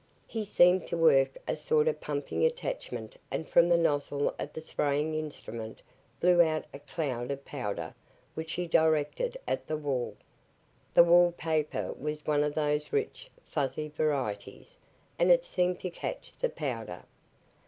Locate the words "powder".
7.45-7.93, 16.49-17.03